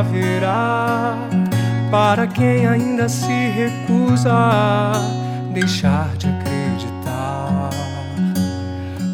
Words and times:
haverá 0.00 1.14
para 1.90 2.26
quem 2.26 2.66
ainda 2.66 3.08
se 3.08 3.50
recusa 3.50 4.32
a 4.32 4.92
deixar 5.52 6.08
de 6.16 6.26
acreditar. 6.26 7.70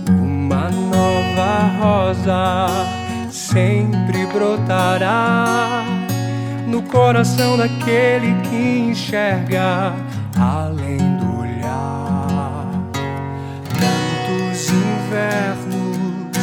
Uma 0.09 0.71
nova 0.71 1.71
rosa 1.81 2.67
sempre 3.31 4.27
brotará 4.27 5.85
no 6.69 6.83
coração 6.83 7.57
daquele 7.57 8.35
que 8.43 8.91
enxerga 8.91 9.93
além 10.39 10.99
do 11.17 11.41
olhar. 11.41 12.69
Tantos 13.71 14.71
invernos 14.71 16.37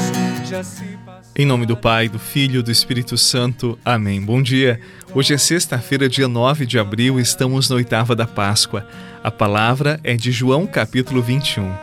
já 0.44 0.64
se 0.64 0.93
em 1.36 1.46
nome 1.46 1.66
do 1.66 1.76
Pai, 1.76 2.08
do 2.08 2.20
Filho 2.20 2.60
e 2.60 2.64
do 2.64 2.72
Espírito 2.72 3.18
Santo. 3.18 3.78
Amém. 3.84 4.22
Bom 4.22 4.42
dia. 4.42 4.80
Hoje 5.16 5.34
é 5.34 5.38
sexta-feira, 5.38 6.08
dia 6.08 6.28
9 6.28 6.66
de 6.66 6.78
abril, 6.78 7.20
estamos 7.20 7.70
na 7.70 7.76
oitava 7.76 8.16
da 8.16 8.28
Páscoa. 8.28 8.88
A 9.24 9.32
palavra 9.32 10.00
é 10.04 10.16
de 10.16 10.32
João, 10.32 10.68
capítulo 10.68 11.24
21. 11.24 11.74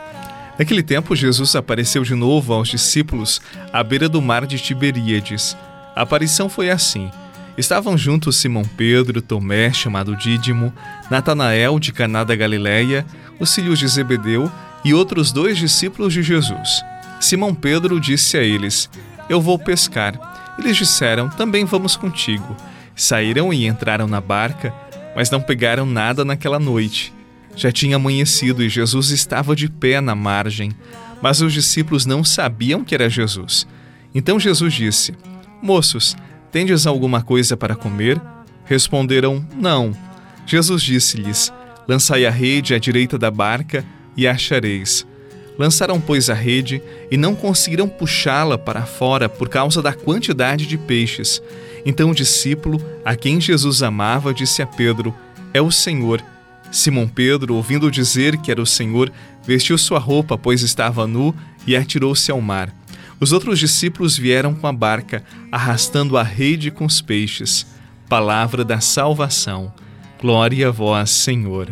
Naquele 0.57 0.81
tempo, 0.81 1.15
Jesus 1.15 1.55
apareceu 1.55 2.03
de 2.03 2.15
novo 2.15 2.53
aos 2.53 2.69
discípulos 2.69 3.41
à 3.73 3.83
beira 3.83 4.07
do 4.07 4.21
mar 4.21 4.45
de 4.45 4.57
Tiberíades. 4.57 5.57
A 5.95 6.03
aparição 6.03 6.47
foi 6.47 6.69
assim. 6.69 7.11
Estavam 7.57 7.97
juntos 7.97 8.37
Simão 8.37 8.63
Pedro, 8.63 9.21
Tomé, 9.21 9.73
chamado 9.73 10.15
Dídimo, 10.15 10.73
Natanael 11.09 11.77
de 11.77 11.91
Caná 11.91 12.23
da 12.23 12.35
Galileia, 12.35 13.05
os 13.37 13.53
filhos 13.53 13.79
de 13.79 13.87
Zebedeu 13.87 14.49
e 14.85 14.93
outros 14.93 15.33
dois 15.33 15.57
discípulos 15.57 16.13
de 16.13 16.23
Jesus. 16.23 16.81
Simão 17.19 17.53
Pedro 17.53 17.99
disse 17.99 18.37
a 18.37 18.43
eles: 18.43 18.89
eu 19.31 19.39
vou 19.39 19.57
pescar. 19.57 20.53
Eles 20.59 20.75
disseram: 20.75 21.29
Também 21.29 21.63
vamos 21.63 21.95
contigo. 21.95 22.55
Saíram 22.93 23.53
e 23.53 23.65
entraram 23.65 24.05
na 24.05 24.19
barca, 24.19 24.73
mas 25.15 25.31
não 25.31 25.41
pegaram 25.41 25.85
nada 25.85 26.25
naquela 26.25 26.59
noite. 26.59 27.13
Já 27.55 27.71
tinha 27.71 27.95
amanhecido 27.95 28.61
e 28.61 28.69
Jesus 28.69 29.09
estava 29.09 29.55
de 29.55 29.69
pé 29.69 30.01
na 30.01 30.13
margem, 30.13 30.71
mas 31.21 31.41
os 31.41 31.53
discípulos 31.53 32.05
não 32.05 32.23
sabiam 32.23 32.83
que 32.83 32.93
era 32.93 33.09
Jesus. 33.09 33.65
Então 34.13 34.37
Jesus 34.37 34.73
disse: 34.73 35.13
Moços, 35.61 36.15
tendes 36.51 36.85
alguma 36.85 37.21
coisa 37.21 37.55
para 37.55 37.75
comer? 37.75 38.21
Responderam: 38.65 39.45
Não. 39.55 39.95
Jesus 40.45 40.83
disse-lhes: 40.83 41.53
Lançai 41.87 42.25
a 42.25 42.29
rede 42.29 42.73
à 42.73 42.79
direita 42.79 43.17
da 43.17 43.31
barca 43.31 43.85
e 44.17 44.27
achareis. 44.27 45.07
Lançaram, 45.61 46.01
pois, 46.01 46.27
a 46.27 46.33
rede 46.33 46.81
e 47.11 47.15
não 47.15 47.35
conseguiram 47.35 47.87
puxá-la 47.87 48.57
para 48.57 48.83
fora 48.83 49.29
por 49.29 49.47
causa 49.47 49.79
da 49.79 49.93
quantidade 49.93 50.65
de 50.65 50.75
peixes. 50.75 51.39
Então 51.85 52.09
o 52.09 52.15
discípulo, 52.15 52.83
a 53.05 53.15
quem 53.15 53.39
Jesus 53.39 53.83
amava, 53.83 54.33
disse 54.33 54.63
a 54.63 54.65
Pedro: 54.65 55.13
É 55.53 55.61
o 55.61 55.69
Senhor. 55.69 56.19
Simão 56.71 57.07
Pedro, 57.07 57.53
ouvindo 57.53 57.91
dizer 57.91 58.37
que 58.37 58.49
era 58.49 58.59
o 58.59 58.65
Senhor, 58.65 59.11
vestiu 59.45 59.77
sua 59.77 59.99
roupa, 59.99 60.35
pois 60.35 60.63
estava 60.63 61.05
nu, 61.05 61.31
e 61.67 61.75
atirou-se 61.75 62.31
ao 62.31 62.41
mar. 62.41 62.73
Os 63.19 63.31
outros 63.31 63.59
discípulos 63.59 64.17
vieram 64.17 64.55
com 64.55 64.65
a 64.65 64.73
barca, 64.73 65.23
arrastando 65.51 66.17
a 66.17 66.23
rede 66.23 66.71
com 66.71 66.85
os 66.85 67.01
peixes. 67.01 67.67
Palavra 68.09 68.65
da 68.65 68.81
salvação. 68.81 69.71
Glória 70.19 70.69
a 70.69 70.71
vós, 70.71 71.11
Senhor. 71.11 71.71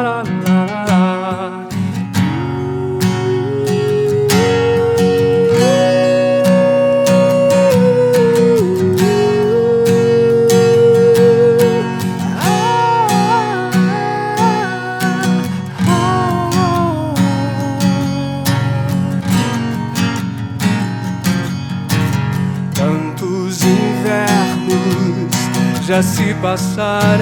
já 25.91 26.01
se 26.01 26.33
passaram, 26.35 27.19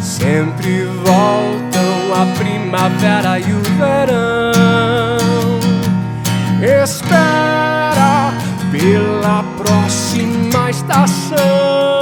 sempre 0.00 0.84
voltam 1.04 2.14
a 2.14 2.26
primavera 2.38 3.40
e 3.40 3.52
o 3.52 3.60
verão. 3.76 4.52
Espera 6.62 8.32
pela 8.70 9.42
próxima 9.58 10.70
estação. 10.70 11.93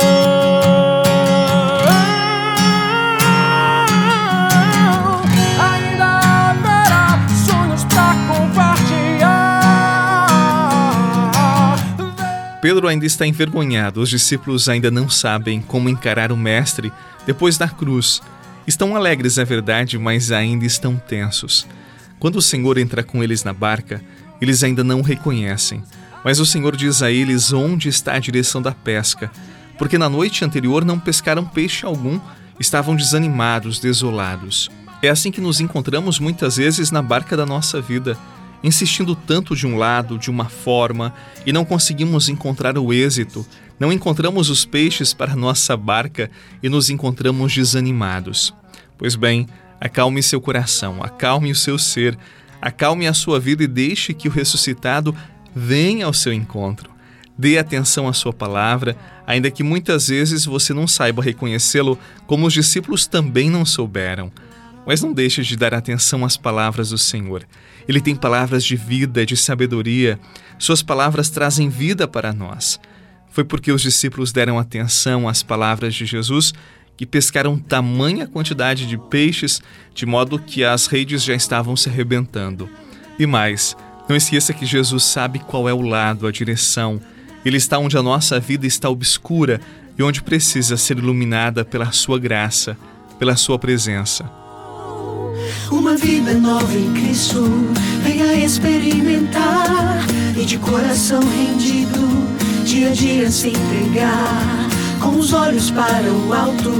Pedro 12.62 12.86
ainda 12.86 13.04
está 13.04 13.26
envergonhado, 13.26 14.00
os 14.00 14.08
discípulos 14.08 14.68
ainda 14.68 14.88
não 14.88 15.10
sabem 15.10 15.60
como 15.60 15.88
encarar 15.88 16.30
o 16.30 16.36
Mestre 16.36 16.92
depois 17.26 17.58
da 17.58 17.68
cruz. 17.68 18.22
Estão 18.68 18.94
alegres, 18.94 19.36
é 19.36 19.44
verdade, 19.44 19.98
mas 19.98 20.30
ainda 20.30 20.64
estão 20.64 20.94
tensos. 20.96 21.66
Quando 22.20 22.36
o 22.36 22.42
Senhor 22.42 22.78
entra 22.78 23.02
com 23.02 23.20
eles 23.20 23.42
na 23.42 23.52
barca, 23.52 24.00
eles 24.40 24.62
ainda 24.62 24.84
não 24.84 25.00
o 25.00 25.02
reconhecem. 25.02 25.82
Mas 26.24 26.38
o 26.38 26.46
Senhor 26.46 26.76
diz 26.76 27.02
a 27.02 27.10
eles 27.10 27.52
onde 27.52 27.88
está 27.88 28.12
a 28.12 28.20
direção 28.20 28.62
da 28.62 28.70
pesca, 28.70 29.28
porque 29.76 29.98
na 29.98 30.08
noite 30.08 30.44
anterior 30.44 30.84
não 30.84 31.00
pescaram 31.00 31.44
peixe 31.44 31.84
algum, 31.84 32.20
estavam 32.60 32.94
desanimados, 32.94 33.80
desolados. 33.80 34.70
É 35.02 35.08
assim 35.08 35.32
que 35.32 35.40
nos 35.40 35.60
encontramos 35.60 36.20
muitas 36.20 36.58
vezes 36.58 36.92
na 36.92 37.02
barca 37.02 37.36
da 37.36 37.44
nossa 37.44 37.80
vida 37.80 38.16
insistindo 38.62 39.14
tanto 39.14 39.56
de 39.56 39.66
um 39.66 39.76
lado, 39.76 40.18
de 40.18 40.30
uma 40.30 40.48
forma, 40.48 41.14
e 41.44 41.52
não 41.52 41.64
conseguimos 41.64 42.28
encontrar 42.28 42.78
o 42.78 42.92
êxito, 42.92 43.46
não 43.78 43.92
encontramos 43.92 44.48
os 44.48 44.64
peixes 44.64 45.12
para 45.12 45.34
nossa 45.34 45.76
barca 45.76 46.30
e 46.62 46.68
nos 46.68 46.88
encontramos 46.88 47.54
desanimados. 47.54 48.54
Pois 48.96 49.16
bem, 49.16 49.48
acalme 49.80 50.22
seu 50.22 50.40
coração, 50.40 51.02
acalme 51.02 51.50
o 51.50 51.56
seu 51.56 51.76
ser, 51.76 52.16
acalme 52.60 53.08
a 53.08 53.14
sua 53.14 53.40
vida 53.40 53.64
e 53.64 53.66
deixe 53.66 54.14
que 54.14 54.28
o 54.28 54.30
ressuscitado 54.30 55.14
venha 55.54 56.06
ao 56.06 56.12
seu 56.12 56.32
encontro. 56.32 56.90
Dê 57.36 57.58
atenção 57.58 58.06
à 58.06 58.12
sua 58.12 58.32
palavra, 58.32 58.96
ainda 59.26 59.50
que 59.50 59.64
muitas 59.64 60.08
vezes 60.08 60.44
você 60.44 60.72
não 60.72 60.86
saiba 60.86 61.22
reconhecê-lo, 61.22 61.98
como 62.26 62.46
os 62.46 62.52
discípulos 62.52 63.06
também 63.06 63.50
não 63.50 63.64
souberam. 63.64 64.30
Mas 64.86 65.00
não 65.00 65.12
deixe 65.12 65.42
de 65.42 65.56
dar 65.56 65.74
atenção 65.74 66.24
às 66.24 66.36
palavras 66.36 66.90
do 66.90 66.98
Senhor. 66.98 67.46
Ele 67.88 68.00
tem 68.00 68.16
palavras 68.16 68.64
de 68.64 68.76
vida, 68.76 69.24
de 69.24 69.36
sabedoria. 69.36 70.18
Suas 70.58 70.82
palavras 70.82 71.30
trazem 71.30 71.68
vida 71.68 72.08
para 72.08 72.32
nós. 72.32 72.80
Foi 73.30 73.44
porque 73.44 73.72
os 73.72 73.80
discípulos 73.80 74.32
deram 74.32 74.58
atenção 74.58 75.28
às 75.28 75.42
palavras 75.42 75.94
de 75.94 76.04
Jesus 76.04 76.52
que 76.96 77.06
pescaram 77.06 77.58
tamanha 77.58 78.26
quantidade 78.26 78.86
de 78.86 78.98
peixes, 78.98 79.62
de 79.94 80.04
modo 80.04 80.38
que 80.38 80.62
as 80.62 80.86
redes 80.86 81.24
já 81.24 81.34
estavam 81.34 81.74
se 81.74 81.88
arrebentando. 81.88 82.68
E 83.18 83.26
mais, 83.26 83.76
não 84.08 84.16
esqueça 84.16 84.52
que 84.52 84.66
Jesus 84.66 85.04
sabe 85.04 85.38
qual 85.38 85.68
é 85.68 85.72
o 85.72 85.80
lado, 85.80 86.26
a 86.26 86.30
direção. 86.30 87.00
Ele 87.44 87.56
está 87.56 87.78
onde 87.78 87.96
a 87.96 88.02
nossa 88.02 88.38
vida 88.38 88.66
está 88.66 88.88
obscura 88.88 89.60
e 89.98 90.02
onde 90.02 90.22
precisa 90.22 90.76
ser 90.76 90.98
iluminada 90.98 91.64
pela 91.64 91.90
sua 91.92 92.18
graça, 92.18 92.76
pela 93.18 93.36
sua 93.36 93.58
presença. 93.58 94.41
Uma 95.70 95.96
vida 95.96 96.34
nova 96.34 96.76
em 96.76 96.92
Cristo, 96.92 97.42
venha 98.02 98.34
experimentar. 98.34 100.04
E 100.36 100.44
de 100.44 100.58
coração 100.58 101.20
rendido, 101.20 102.08
dia 102.64 102.88
a 102.88 102.92
dia 102.92 103.30
se 103.30 103.48
entregar, 103.48 104.68
com 105.00 105.18
os 105.18 105.32
olhos 105.32 105.70
para 105.70 106.02
o 106.02 106.32
alto, 106.32 106.72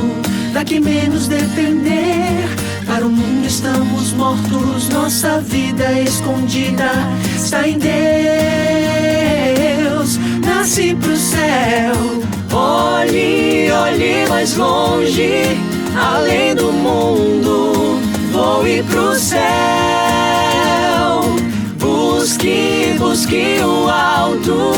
daqui 0.52 0.80
menos 0.80 1.28
depender. 1.28 2.48
Para 2.86 3.06
o 3.06 3.10
mundo 3.10 3.46
estamos 3.46 4.12
mortos, 4.12 4.88
nossa 4.88 5.40
vida 5.40 5.92
escondida 6.00 6.90
está 7.36 7.68
em 7.68 7.78
Deus. 7.78 7.92
Nasci 10.44 10.94
pro 10.94 11.16
céu, 11.16 11.94
olhe, 12.52 13.70
olhe 13.70 14.26
mais 14.28 14.56
longe, 14.56 15.58
além 15.96 16.54
do 16.54 16.72
mundo 16.72 17.51
voe 18.62 18.82
pro 18.84 19.14
céu. 19.16 19.40
Busque, 21.78 22.94
busque 22.98 23.58
o 23.64 23.88
alto 23.88 24.72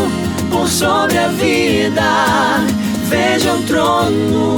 por 0.50 0.66
sobre 0.66 1.18
a 1.18 1.28
vida. 1.28 2.64
Veja 3.08 3.52
o 3.52 3.62
trono 3.64 4.56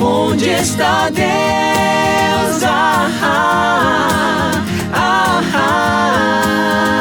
onde 0.00 0.50
está 0.50 1.08
Deus. 1.08 2.62
Ah, 2.62 3.10
ah, 3.22 4.52
ah, 4.92 5.42
ah. 5.54 6.92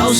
Ao 0.00 0.12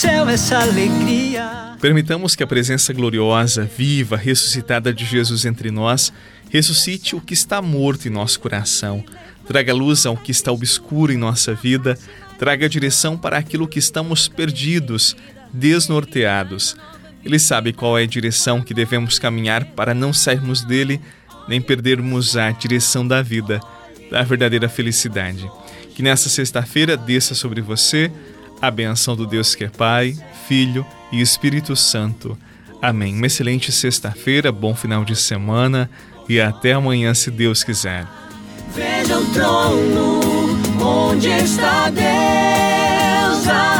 céu 0.00 0.26
essa 0.30 0.58
alegria. 0.58 1.76
Permitamos 1.78 2.34
que 2.34 2.42
a 2.42 2.46
presença 2.46 2.90
gloriosa, 2.90 3.64
viva, 3.64 4.16
ressuscitada 4.16 4.94
de 4.94 5.04
Jesus 5.04 5.44
entre 5.44 5.70
nós 5.70 6.10
ressuscite 6.48 7.14
o 7.14 7.20
que 7.20 7.34
está 7.34 7.60
morto 7.60 8.08
em 8.08 8.10
nosso 8.10 8.40
coração, 8.40 9.04
traga 9.46 9.74
luz 9.74 10.06
ao 10.06 10.16
que 10.16 10.30
está 10.30 10.50
obscuro 10.50 11.12
em 11.12 11.18
nossa 11.18 11.52
vida, 11.52 11.98
traga 12.38 12.66
direção 12.66 13.14
para 13.14 13.36
aquilo 13.36 13.68
que 13.68 13.78
estamos 13.78 14.26
perdidos, 14.26 15.14
desnorteados. 15.52 16.74
Ele 17.22 17.38
sabe 17.38 17.74
qual 17.74 17.98
é 17.98 18.04
a 18.04 18.06
direção 18.06 18.62
que 18.62 18.72
devemos 18.72 19.18
caminhar 19.18 19.66
para 19.66 19.92
não 19.92 20.14
sairmos 20.14 20.62
dele 20.62 20.98
nem 21.46 21.60
perdermos 21.60 22.38
a 22.38 22.50
direção 22.52 23.06
da 23.06 23.20
vida, 23.20 23.60
da 24.10 24.22
verdadeira 24.22 24.66
felicidade. 24.66 25.46
Que 25.94 26.02
nessa 26.02 26.30
sexta-feira 26.30 26.96
desça 26.96 27.34
sobre 27.34 27.60
você 27.60 28.10
a 28.60 28.70
benção 28.70 29.16
do 29.16 29.26
Deus 29.26 29.54
que 29.54 29.64
é 29.64 29.68
Pai, 29.68 30.16
Filho 30.46 30.84
e 31.10 31.20
Espírito 31.20 31.74
Santo. 31.74 32.36
Amém. 32.80 33.14
Uma 33.14 33.26
excelente 33.26 33.70
sexta-feira, 33.72 34.50
bom 34.50 34.74
final 34.74 35.04
de 35.04 35.16
semana 35.16 35.90
e 36.28 36.40
até 36.40 36.72
amanhã, 36.72 37.12
se 37.12 37.30
Deus 37.30 37.64
quiser. 37.64 38.06
Veja 38.74 39.18
o 39.18 39.26
trono 39.32 40.20
onde 40.80 41.28
está 41.28 41.90
Deus. 41.90 43.79